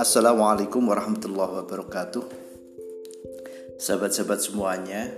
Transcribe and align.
Assalamualaikum 0.00 0.88
warahmatullahi 0.88 1.60
wabarakatuh. 1.60 2.24
Sahabat-sahabat 3.76 4.40
semuanya 4.40 5.12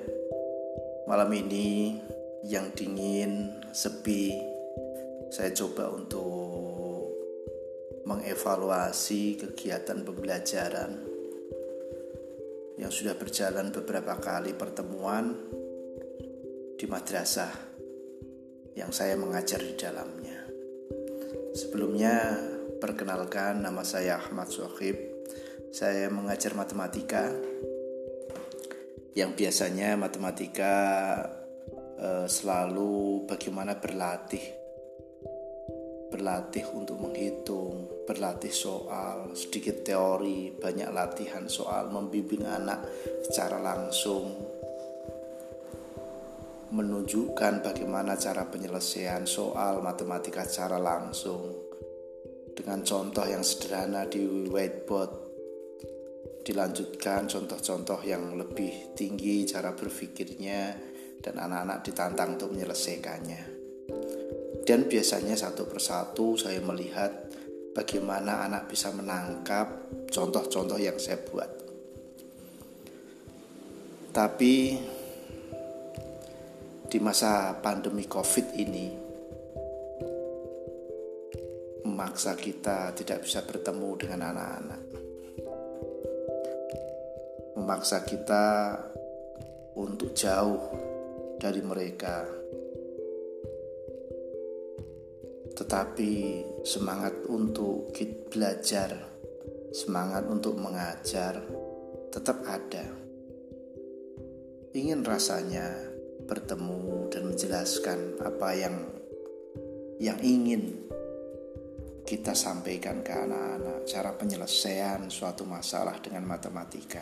Malam 1.07 1.31
ini 1.39 2.03
yang 2.43 2.75
dingin, 2.75 3.63
sepi 3.71 4.35
Saya 5.31 5.55
coba 5.55 5.87
untuk 5.95 7.15
mengevaluasi 8.11 9.39
kegiatan 9.39 10.03
pembelajaran 10.03 10.99
Yang 12.75 13.07
sudah 13.07 13.15
berjalan 13.15 13.71
beberapa 13.71 14.19
kali 14.19 14.51
pertemuan 14.59 15.31
Di 16.75 16.91
madrasah 16.91 17.55
Yang 18.75 18.91
saya 18.99 19.15
mengajar 19.15 19.63
di 19.63 19.79
dalamnya. 19.79 20.43
Sebelumnya 21.55 22.35
Perkenalkan, 22.83 23.63
nama 23.63 23.87
saya 23.87 24.19
Ahmad 24.19 24.51
Sohib. 24.51 24.99
Saya 25.71 26.11
mengajar 26.11 26.59
matematika. 26.59 27.31
Yang 29.15 29.39
biasanya 29.39 29.95
matematika 29.95 30.75
eh, 31.79 32.27
selalu 32.27 33.23
bagaimana 33.31 33.79
berlatih, 33.79 34.43
berlatih 36.11 36.67
untuk 36.75 36.99
menghitung, 36.99 37.87
berlatih 38.03 38.51
soal, 38.51 39.31
sedikit 39.39 39.87
teori, 39.87 40.51
banyak 40.51 40.91
latihan 40.91 41.47
soal, 41.47 41.87
membimbing 41.87 42.43
anak 42.51 42.83
secara 43.31 43.63
langsung, 43.63 44.43
menunjukkan 46.75 47.63
bagaimana 47.63 48.19
cara 48.19 48.43
penyelesaian 48.51 49.23
soal 49.23 49.79
matematika 49.87 50.43
secara 50.43 50.83
langsung 50.83 51.62
dengan 52.63 52.87
contoh 52.87 53.27
yang 53.27 53.43
sederhana 53.43 54.07
di 54.07 54.23
whiteboard. 54.47 55.35
Dilanjutkan 56.47 57.27
contoh-contoh 57.27 57.99
yang 58.07 58.39
lebih 58.39 58.95
tinggi 58.95 59.43
cara 59.51 59.75
berpikirnya 59.75 60.79
dan 61.19 61.43
anak-anak 61.43 61.83
ditantang 61.83 62.39
untuk 62.39 62.55
menyelesaikannya. 62.55 63.43
Dan 64.63 64.87
biasanya 64.87 65.35
satu 65.35 65.67
persatu 65.67 66.39
saya 66.39 66.63
melihat 66.63 67.11
bagaimana 67.75 68.47
anak 68.47 68.71
bisa 68.71 68.95
menangkap 68.95 69.91
contoh-contoh 70.07 70.79
yang 70.79 71.03
saya 71.03 71.19
buat. 71.19 71.51
Tapi 74.15 74.55
di 76.87 76.99
masa 77.03 77.59
pandemi 77.59 78.07
covid 78.07 78.55
ini 78.55 79.02
memaksa 82.03 82.35
kita 82.35 82.91
tidak 82.99 83.23
bisa 83.23 83.47
bertemu 83.47 83.95
dengan 83.95 84.35
anak-anak, 84.35 84.83
memaksa 87.55 88.03
kita 88.03 88.75
untuk 89.79 90.11
jauh 90.11 90.67
dari 91.39 91.63
mereka, 91.63 92.27
tetapi 95.55 96.43
semangat 96.67 97.23
untuk 97.31 97.95
belajar, 98.35 98.99
semangat 99.71 100.27
untuk 100.27 100.59
mengajar 100.59 101.39
tetap 102.11 102.43
ada. 102.51 102.83
Ingin 104.75 105.07
rasanya 105.07 105.71
bertemu 106.27 107.15
dan 107.15 107.31
menjelaskan 107.31 108.19
apa 108.19 108.49
yang 108.59 108.77
yang 110.03 110.19
ingin 110.19 110.91
kita 112.13 112.37
sampaikan 112.37 113.01
ke 113.01 113.09
anak-anak 113.09 113.89
cara 113.89 114.13
penyelesaian 114.13 115.09
suatu 115.09 115.49
masalah 115.49 115.97
dengan 115.97 116.29
matematika 116.29 117.01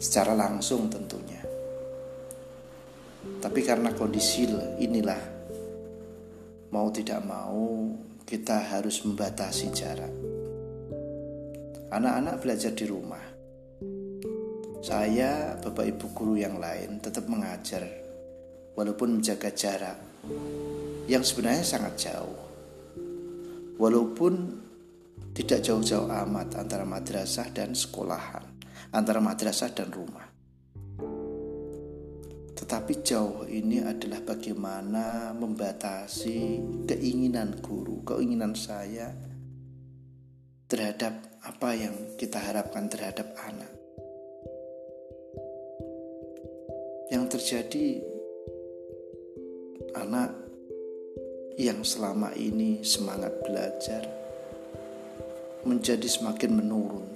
secara 0.00 0.32
langsung 0.32 0.88
tentunya. 0.88 1.44
Tapi 3.36 3.60
karena 3.60 3.92
kondisi 3.92 4.48
inilah 4.80 5.20
mau 6.72 6.88
tidak 6.88 7.20
mau 7.28 7.92
kita 8.24 8.64
harus 8.72 9.04
membatasi 9.04 9.66
jarak. 9.76 10.14
Anak-anak 11.92 12.40
belajar 12.40 12.72
di 12.72 12.84
rumah. 12.88 13.24
Saya, 14.80 15.52
Bapak 15.60 15.84
Ibu 15.84 16.06
guru 16.16 16.34
yang 16.40 16.56
lain 16.56 16.96
tetap 17.04 17.28
mengajar 17.28 17.84
walaupun 18.72 19.20
menjaga 19.20 19.52
jarak 19.52 20.00
yang 21.04 21.20
sebenarnya 21.20 21.64
sangat 21.68 22.08
jauh 22.08 22.47
walaupun 23.78 24.58
tidak 25.32 25.62
jauh-jauh 25.62 26.10
amat 26.10 26.58
antara 26.58 26.82
madrasah 26.82 27.54
dan 27.54 27.72
sekolahan, 27.78 28.42
antara 28.90 29.22
madrasah 29.22 29.70
dan 29.70 29.94
rumah. 29.94 30.26
Tetapi 32.58 32.92
jauh 33.06 33.46
ini 33.46 33.78
adalah 33.80 34.18
bagaimana 34.26 35.30
membatasi 35.32 36.58
keinginan 36.90 37.62
guru, 37.62 38.02
keinginan 38.02 38.58
saya 38.58 39.14
terhadap 40.66 41.38
apa 41.46 41.70
yang 41.72 41.94
kita 42.18 42.36
harapkan 42.42 42.90
terhadap 42.90 43.30
anak. 43.46 43.72
Yang 47.08 47.24
terjadi 47.38 48.04
anak 49.96 50.47
yang 51.58 51.82
selama 51.82 52.30
ini 52.38 52.86
semangat 52.86 53.34
belajar 53.42 54.06
menjadi 55.66 56.06
semakin 56.06 56.54
menurun. 56.54 57.06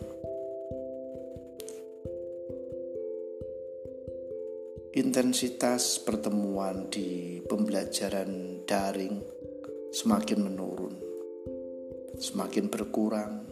Intensitas 4.99 6.03
pertemuan 6.03 6.91
di 6.91 7.39
pembelajaran 7.47 8.67
daring 8.67 9.23
semakin 9.95 10.39
menurun, 10.43 10.95
semakin 12.19 12.67
berkurang. 12.67 13.47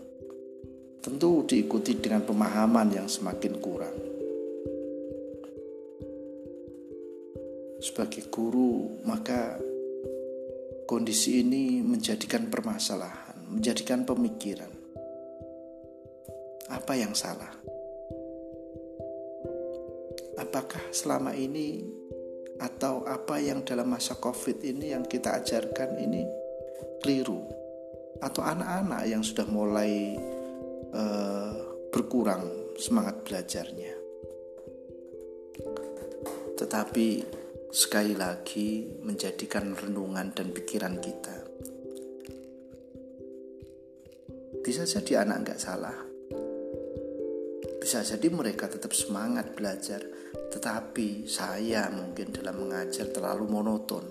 Tentu 1.01 1.47
diikuti 1.47 1.97
dengan 1.97 2.27
pemahaman 2.27 2.93
yang 2.93 3.09
semakin 3.09 3.55
kurang. 3.63 3.97
Sebagai 7.81 8.29
guru, 8.29 9.01
maka 9.09 9.70
Kondisi 10.91 11.39
ini 11.47 11.79
menjadikan 11.87 12.51
permasalahan, 12.51 13.47
menjadikan 13.47 14.03
pemikiran. 14.03 14.75
Apa 16.67 16.99
yang 16.99 17.15
salah? 17.15 17.55
Apakah 20.35 20.83
selama 20.91 21.31
ini 21.39 21.87
atau 22.59 23.07
apa 23.07 23.39
yang 23.39 23.63
dalam 23.63 23.95
masa 23.95 24.19
Covid 24.19 24.67
ini 24.67 24.91
yang 24.91 25.07
kita 25.07 25.39
ajarkan 25.39 25.95
ini 25.95 26.27
keliru? 26.99 27.39
Atau 28.19 28.43
anak-anak 28.43 29.07
yang 29.07 29.23
sudah 29.23 29.47
mulai 29.47 30.19
uh, 30.91 31.55
berkurang 31.95 32.75
semangat 32.75 33.23
belajarnya? 33.23 33.95
Tetapi 36.59 37.39
sekali 37.71 38.19
lagi 38.19 38.83
menjadikan 39.07 39.79
renungan 39.79 40.35
dan 40.35 40.51
pikiran 40.51 40.99
kita. 40.99 41.37
Bisa 44.59 44.83
jadi 44.83 45.23
anak 45.23 45.39
nggak 45.47 45.63
salah. 45.63 45.95
Bisa 47.79 48.03
jadi 48.03 48.27
mereka 48.27 48.67
tetap 48.67 48.91
semangat 48.91 49.55
belajar, 49.55 50.03
tetapi 50.51 51.31
saya 51.31 51.87
mungkin 51.95 52.35
dalam 52.35 52.67
mengajar 52.67 53.07
terlalu 53.15 53.47
monoton. 53.47 54.05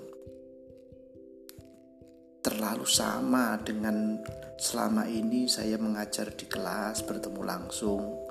Terlalu 2.39 2.88
sama 2.88 3.60
dengan 3.60 4.24
selama 4.56 5.04
ini 5.12 5.51
saya 5.51 5.75
mengajar 5.75 6.31
di 6.31 6.48
kelas 6.48 7.04
bertemu 7.04 7.42
langsung 7.44 8.24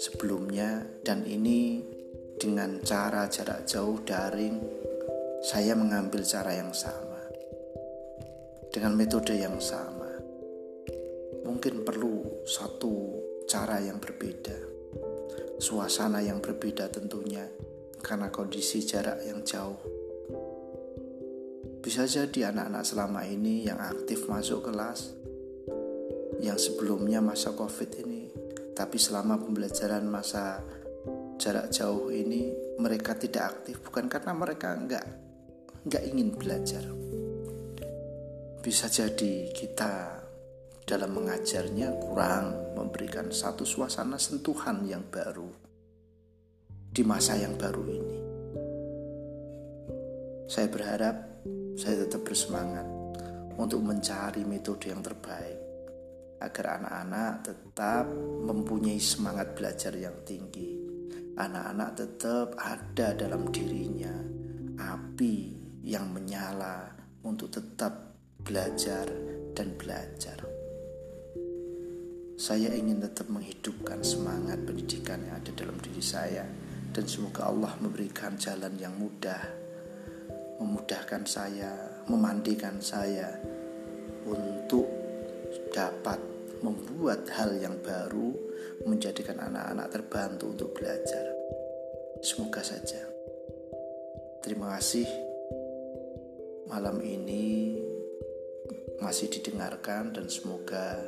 sebelumnya 0.00 0.80
dan 1.04 1.28
ini 1.28 1.97
dengan 2.38 2.78
cara 2.86 3.26
jarak 3.26 3.66
jauh 3.66 3.98
daring, 4.06 4.62
saya 5.42 5.74
mengambil 5.74 6.22
cara 6.22 6.54
yang 6.54 6.70
sama. 6.70 7.18
Dengan 8.70 8.94
metode 8.94 9.34
yang 9.34 9.58
sama. 9.58 10.06
Mungkin 11.42 11.82
perlu 11.82 12.46
satu 12.46 13.18
cara 13.50 13.82
yang 13.82 13.98
berbeda. 13.98 14.54
Suasana 15.58 16.22
yang 16.22 16.38
berbeda 16.38 16.86
tentunya 16.86 17.42
karena 17.98 18.30
kondisi 18.30 18.86
jarak 18.86 19.18
yang 19.26 19.42
jauh. 19.42 19.82
Bisa 21.82 22.06
jadi 22.06 22.54
anak-anak 22.54 22.86
selama 22.86 23.26
ini 23.26 23.66
yang 23.66 23.82
aktif 23.82 24.30
masuk 24.30 24.70
kelas 24.70 25.10
yang 26.38 26.54
sebelumnya 26.54 27.18
masa 27.18 27.50
Covid 27.58 27.98
ini, 28.06 28.30
tapi 28.78 28.94
selama 28.94 29.42
pembelajaran 29.42 30.06
masa 30.06 30.62
jarak 31.38 31.70
jauh 31.70 32.10
ini 32.10 32.52
mereka 32.82 33.14
tidak 33.14 33.56
aktif 33.56 33.80
bukan 33.80 34.10
karena 34.10 34.34
mereka 34.34 34.74
nggak 34.74 35.06
nggak 35.86 36.02
ingin 36.10 36.34
belajar 36.34 36.84
bisa 38.58 38.90
jadi 38.90 39.48
kita 39.54 40.18
dalam 40.88 41.14
mengajarnya 41.20 42.00
kurang 42.00 42.74
memberikan 42.74 43.28
satu 43.28 43.62
suasana 43.62 44.16
sentuhan 44.16 44.82
yang 44.88 45.04
baru 45.08 45.68
di 46.88 47.04
masa 47.04 47.36
yang 47.36 47.60
baru 47.60 47.84
ini. 47.84 48.18
Saya 50.48 50.66
berharap 50.72 51.16
saya 51.76 52.08
tetap 52.08 52.24
bersemangat 52.24 52.88
untuk 53.60 53.84
mencari 53.84 54.48
metode 54.48 54.88
yang 54.88 55.04
terbaik 55.04 55.60
agar 56.40 56.80
anak-anak 56.80 57.32
tetap 57.44 58.08
mempunyai 58.48 58.98
semangat 58.98 59.52
belajar 59.52 59.92
yang 59.92 60.24
tinggi. 60.24 60.77
Anak-anak 61.38 61.90
tetap 61.94 62.58
ada 62.58 63.14
dalam 63.14 63.46
dirinya 63.54 64.10
api 64.74 65.54
yang 65.86 66.10
menyala 66.10 66.90
untuk 67.22 67.54
tetap 67.54 68.18
belajar 68.42 69.06
dan 69.54 69.70
belajar. 69.78 70.42
Saya 72.34 72.74
ingin 72.74 72.98
tetap 72.98 73.30
menghidupkan 73.30 74.02
semangat 74.02 74.66
pendidikan 74.66 75.22
yang 75.30 75.38
ada 75.38 75.54
dalam 75.54 75.78
diri 75.78 76.02
saya 76.02 76.42
dan 76.90 77.06
semoga 77.06 77.46
Allah 77.46 77.70
memberikan 77.78 78.34
jalan 78.34 78.74
yang 78.74 78.98
mudah 78.98 79.42
memudahkan 80.58 81.22
saya, 81.22 82.02
memandikan 82.10 82.82
saya 82.82 83.30
untuk 84.26 84.90
dapat 85.70 86.18
membuat 86.62 87.30
hal 87.30 87.54
yang 87.62 87.78
baru 87.78 88.34
menjadikan 88.86 89.38
anak-anak 89.38 89.86
terbantu 89.94 90.44
untuk 90.50 90.70
belajar. 90.74 91.27
Semoga 92.18 92.62
saja. 92.66 92.98
Terima 94.42 94.74
kasih. 94.74 95.06
Malam 96.66 96.98
ini 97.02 97.78
masih 98.98 99.30
didengarkan 99.30 100.10
dan 100.10 100.26
semoga 100.26 100.98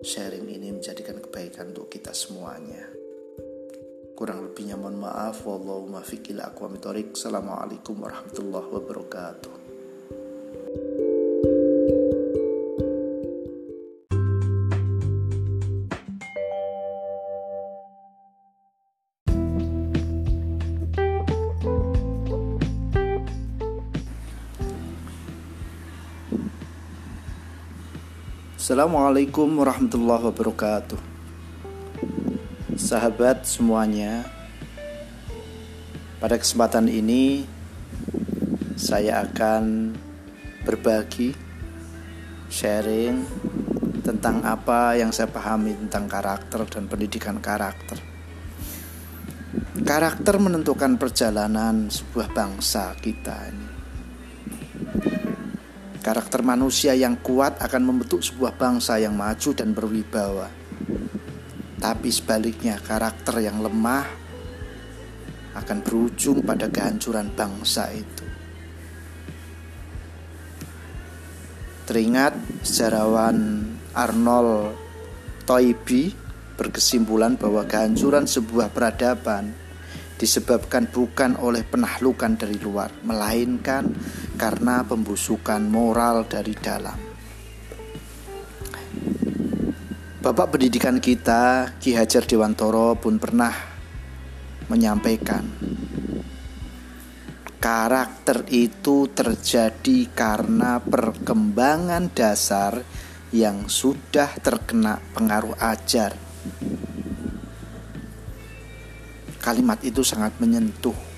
sharing 0.00 0.48
ini 0.48 0.72
menjadikan 0.72 1.20
kebaikan 1.20 1.72
untuk 1.72 1.92
kita 1.92 2.16
semuanya. 2.16 2.88
Kurang 4.14 4.46
lebihnya 4.46 4.78
mohon 4.78 5.00
maaf. 5.00 5.42
Wallahu 5.44 5.90
muwaffiq 5.90 6.32
ila 6.32 6.54
Assalamualaikum 6.54 7.98
warahmatullahi 7.98 8.68
wabarakatuh. 8.70 9.63
Assalamualaikum 28.64 29.60
warahmatullahi 29.60 30.24
wabarakatuh. 30.24 30.96
Sahabat 32.80 33.44
semuanya 33.44 34.24
Pada 36.16 36.40
kesempatan 36.40 36.88
ini 36.88 37.44
Saya 38.72 39.28
akan 39.28 39.92
berbagi 40.64 41.36
Sharing 42.48 43.28
Tentang 44.00 44.40
apa 44.40 44.96
yang 44.96 45.12
saya 45.12 45.28
pahami 45.28 45.76
tentang 45.84 46.08
karakter 46.08 46.64
dan 46.64 46.88
pendidikan 46.88 47.44
karakter. 47.44 48.00
Karakter 49.84 50.40
menentukan 50.40 50.96
perjalanan 50.96 51.92
sebuah 51.92 52.32
bangsa 52.32 52.96
kita 52.96 53.44
ini 53.52 53.73
Karakter 56.04 56.44
manusia 56.44 56.92
yang 56.92 57.16
kuat 57.24 57.56
akan 57.64 57.82
membentuk 57.88 58.20
sebuah 58.20 58.60
bangsa 58.60 59.00
yang 59.00 59.16
maju 59.16 59.56
dan 59.56 59.72
berwibawa. 59.72 60.52
Tapi 61.80 62.12
sebaliknya, 62.12 62.76
karakter 62.76 63.40
yang 63.40 63.64
lemah 63.64 64.04
akan 65.56 65.78
berujung 65.80 66.44
pada 66.44 66.68
kehancuran 66.68 67.32
bangsa 67.32 67.88
itu. 67.96 68.26
Teringat 71.88 72.36
sejarawan 72.60 73.64
Arnold 73.96 74.76
Toynbee 75.48 76.12
berkesimpulan 76.60 77.40
bahwa 77.40 77.64
kehancuran 77.64 78.28
sebuah 78.28 78.68
peradaban 78.76 79.56
disebabkan 80.20 80.84
bukan 80.88 81.36
oleh 81.40 81.64
penahlukan 81.64 82.36
dari 82.36 82.56
luar, 82.60 82.92
melainkan 83.04 83.88
karena 84.34 84.82
pembusukan 84.82 85.62
moral 85.64 86.26
dari 86.26 86.54
dalam. 86.58 86.98
Bapak 90.24 90.56
pendidikan 90.56 90.98
kita, 90.98 91.76
Ki 91.76 91.92
Hajar 91.92 92.24
Dewantoro 92.24 92.96
pun 92.96 93.20
pernah 93.20 93.52
menyampaikan 94.72 95.44
karakter 97.60 98.44
itu 98.52 99.08
terjadi 99.12 99.98
karena 100.12 100.80
perkembangan 100.80 102.12
dasar 102.12 102.84
yang 103.32 103.68
sudah 103.68 104.36
terkena 104.40 105.00
pengaruh 105.16 105.56
ajar 105.60 106.12
kalimat 109.44 109.76
itu 109.84 110.00
sangat 110.00 110.32
menyentuh 110.40 111.13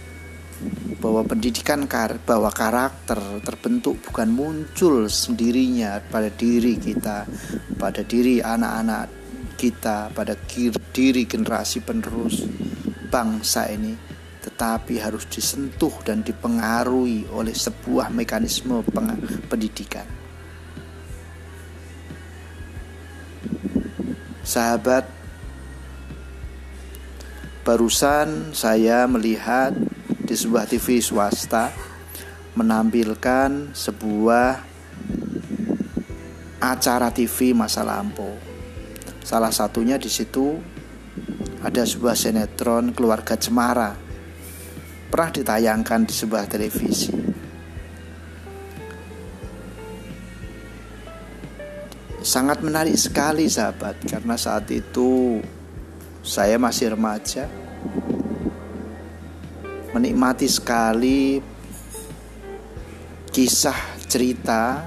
bahwa 0.97 1.23
pendidikan 1.29 1.85
kar 1.85 2.17
bahwa 2.25 2.49
karakter 2.49 3.21
terbentuk 3.45 4.01
bukan 4.09 4.33
muncul 4.33 5.07
sendirinya 5.07 6.01
pada 6.09 6.33
diri 6.33 6.81
kita, 6.81 7.29
pada 7.77 8.01
diri 8.01 8.41
anak-anak 8.41 9.07
kita, 9.61 10.13
pada 10.13 10.33
diri 10.93 11.29
generasi 11.29 11.85
penerus 11.85 12.49
bangsa 13.13 13.69
ini, 13.69 13.93
tetapi 14.41 14.97
harus 14.97 15.29
disentuh 15.29 15.93
dan 16.01 16.25
dipengaruhi 16.25 17.29
oleh 17.33 17.53
sebuah 17.53 18.09
mekanisme 18.13 18.81
pendidikan. 19.49 20.09
Sahabat 24.47 25.17
Barusan 27.67 28.55
saya 28.55 29.11
melihat 29.11 29.75
di 30.27 30.35
sebuah 30.35 30.67
TV 30.67 30.99
swasta 30.99 31.71
menampilkan 32.59 33.71
sebuah 33.71 34.49
acara 36.59 37.15
TV 37.15 37.55
masa 37.55 37.87
lampau. 37.87 38.35
Salah 39.23 39.55
satunya 39.55 39.95
di 40.03 40.11
situ 40.11 40.59
ada 41.63 41.87
sebuah 41.87 42.19
sinetron 42.19 42.91
keluarga 42.91 43.39
Cemara. 43.39 43.95
Pernah 45.07 45.31
ditayangkan 45.31 46.01
di 46.03 46.15
sebuah 46.15 46.45
televisi. 46.51 47.15
Sangat 52.27 52.59
menarik 52.67 52.99
sekali 52.99 53.47
sahabat 53.47 54.03
karena 54.03 54.35
saat 54.35 54.67
itu 54.75 55.39
saya 56.27 56.59
masih 56.59 56.99
remaja 56.99 57.47
menikmati 59.97 60.45
sekali 60.45 61.41
kisah 63.33 63.97
cerita 64.05 64.85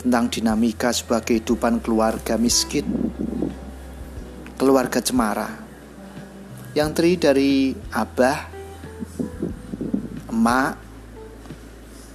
tentang 0.00 0.32
dinamika 0.32 0.88
sebuah 0.88 1.20
kehidupan 1.20 1.84
keluarga 1.84 2.40
miskin 2.40 2.88
keluarga 4.56 5.04
cemara 5.04 5.52
yang 6.72 6.96
terdiri 6.96 7.16
dari 7.20 7.52
abah 7.92 8.48
emak 10.32 10.80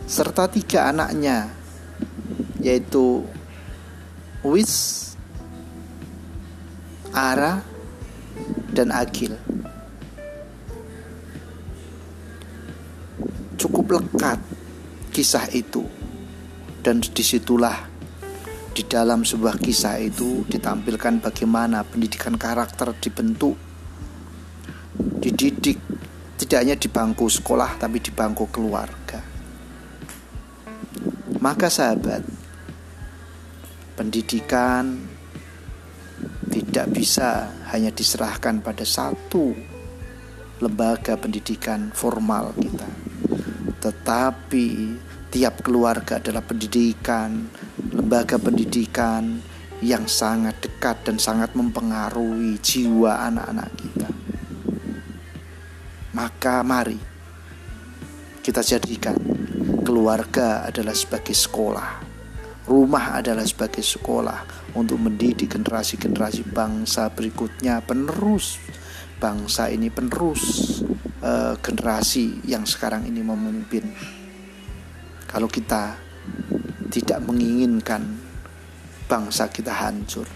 serta 0.10 0.50
tiga 0.50 0.90
anaknya 0.90 1.54
yaitu 2.66 3.22
Wis 4.42 5.02
Ara, 7.14 7.62
dan 8.72 8.90
Agil. 8.90 9.36
Lekat 13.92 14.40
kisah 15.12 15.52
itu, 15.52 15.84
dan 16.80 17.04
di 17.04 17.24
situlah 17.24 17.92
di 18.72 18.88
dalam 18.88 19.28
sebuah 19.28 19.60
kisah 19.60 20.00
itu 20.00 20.48
ditampilkan 20.48 21.20
bagaimana 21.20 21.84
pendidikan 21.84 22.40
karakter 22.40 22.96
dibentuk, 23.04 23.60
dididik 25.20 25.76
tidak 26.40 26.58
hanya 26.64 26.76
di 26.80 26.88
bangku 26.88 27.28
sekolah 27.28 27.76
tapi 27.76 28.00
di 28.00 28.10
bangku 28.10 28.48
keluarga. 28.48 29.20
Maka 31.42 31.68
sahabat, 31.68 32.24
pendidikan 34.00 35.04
tidak 36.50 36.88
bisa 36.96 37.50
hanya 37.74 37.92
diserahkan 37.92 38.62
pada 38.62 38.86
satu 38.86 39.52
lembaga 40.62 41.18
pendidikan 41.18 41.90
formal 41.94 42.54
kita, 42.58 42.86
tetapi 43.82 44.68
tiap 45.34 45.66
keluarga 45.66 46.22
adalah 46.22 46.46
pendidikan 46.46 47.50
lembaga 47.92 48.38
pendidikan 48.38 49.42
yang 49.82 50.06
sangat 50.06 50.62
dekat 50.62 51.02
dan 51.04 51.18
sangat 51.18 51.58
mempengaruhi 51.58 52.62
jiwa 52.62 53.28
anak-anak 53.28 53.70
kita. 53.76 54.10
Maka 56.14 56.62
mari 56.62 57.00
kita 58.46 58.62
jadikan 58.62 59.18
keluarga 59.82 60.70
adalah 60.70 60.94
sebagai 60.94 61.34
sekolah. 61.34 62.14
Rumah 62.70 63.18
adalah 63.18 63.44
sebagai 63.44 63.82
sekolah 63.82 64.70
untuk 64.78 65.02
mendidik 65.02 65.58
generasi-generasi 65.58 66.54
bangsa 66.54 67.10
berikutnya 67.10 67.82
penerus 67.82 68.62
bangsa 69.18 69.68
ini 69.70 69.90
penerus 69.94 70.80
uh, 71.22 71.54
generasi 71.62 72.42
yang 72.46 72.66
sekarang 72.66 73.06
ini 73.08 73.22
memimpin. 73.22 73.86
Kalau 75.30 75.48
kita 75.48 75.96
tidak 76.92 77.24
menginginkan 77.24 78.04
bangsa 79.08 79.48
kita 79.48 79.72
hancur. 79.72 80.28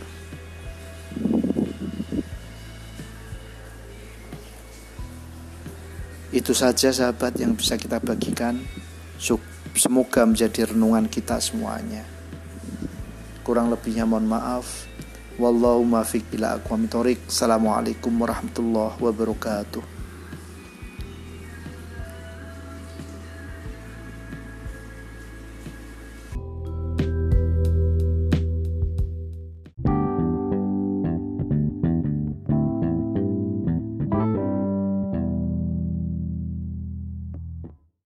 Itu 6.35 6.51
saja 6.51 6.91
sahabat 6.91 7.39
yang 7.39 7.55
bisa 7.55 7.79
kita 7.79 7.99
bagikan. 8.03 8.59
Semoga 9.75 10.23
menjadi 10.27 10.71
renungan 10.71 11.07
kita 11.07 11.39
semuanya. 11.39 12.03
Kurang 13.43 13.71
lebihnya 13.71 14.03
mohon 14.07 14.27
maaf. 14.27 14.87
Wallahu 15.35 15.83
muwaffiq 15.83 16.31
ila 16.39 16.59
aqwamit 16.59 16.95
Assalamualaikum 17.27 18.11
warahmatullahi 18.15 18.99
wabarakatuh. 18.99 19.94